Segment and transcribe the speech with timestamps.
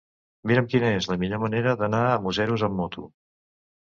[0.51, 3.07] Mira'm quina és la millor manera d'anar a Museros amb moto.